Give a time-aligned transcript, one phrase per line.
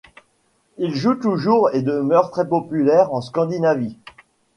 [0.79, 3.99] Il joue toujours et demeure très populaire en Scandinavie.